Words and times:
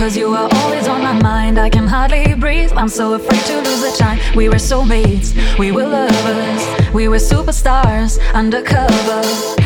Cause 0.00 0.16
you 0.16 0.34
are 0.34 0.48
always 0.54 0.88
on 0.88 1.02
my 1.02 1.12
mind. 1.12 1.58
I 1.58 1.68
can 1.68 1.86
hardly 1.86 2.34
breathe. 2.34 2.72
I'm 2.74 2.88
so 2.88 3.12
afraid 3.12 3.42
to 3.42 3.56
lose 3.60 3.82
the 3.82 3.94
time. 3.98 4.18
We 4.34 4.48
were 4.48 4.54
soulmates, 4.54 5.36
we 5.58 5.72
were 5.72 5.86
lovers, 5.86 6.94
we 6.94 7.06
were 7.08 7.18
superstars 7.18 8.18
undercover. 8.32 9.20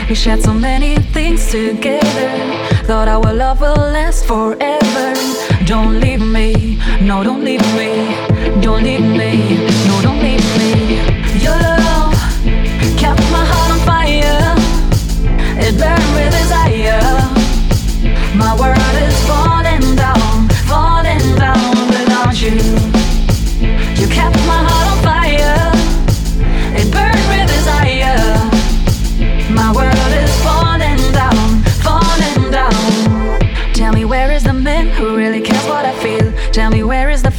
We 0.09 0.17
shared 0.17 0.43
so 0.43 0.53
many 0.53 0.97
things 0.97 1.53
together. 1.53 2.33
Thought 2.83 3.07
our 3.07 3.33
love 3.33 3.61
will 3.61 3.77
last 3.77 4.25
forever. 4.27 5.15
Don't 5.67 6.01
leave 6.01 6.21
me, 6.21 6.81
no, 7.01 7.23
don't 7.23 7.45
leave 7.45 7.65
me, 7.77 7.91
don't 8.61 8.83
leave 8.83 9.07
me, 9.21 9.69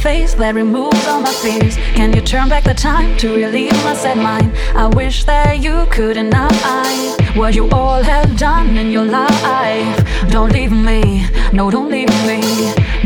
face 0.06 0.34
that 0.34 0.54
removes 0.54 1.04
all 1.08 1.20
my 1.20 1.32
fears? 1.42 1.74
Can 1.98 2.12
you 2.12 2.20
turn 2.20 2.48
back 2.48 2.62
the 2.62 2.74
time 2.74 3.16
to 3.18 3.34
relieve 3.34 3.76
my 3.82 3.94
sad 4.02 4.18
mind? 4.18 4.52
I 4.76 4.86
wish 4.86 5.24
that 5.24 5.58
you 5.58 5.84
could 5.90 6.16
I 6.16 7.16
what 7.34 7.56
you 7.56 7.68
all 7.70 8.00
have 8.04 8.38
done 8.38 8.78
in 8.78 8.88
your 8.92 9.04
life. 9.04 9.96
Don't 10.30 10.52
leave 10.52 10.70
me, 10.70 11.26
no, 11.52 11.72
don't 11.72 11.90
leave 11.90 12.14
me, 12.28 12.40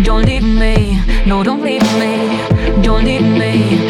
don't 0.03 0.27
leave 0.27 0.49
me, 0.63 1.01
no, 1.25 1.43
don't 1.43 1.63
leave 1.63 1.89
me, 2.03 2.15
don't 2.83 3.05
leave 3.05 3.29
me. 3.41 3.90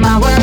my 0.00 0.18
world 0.18 0.39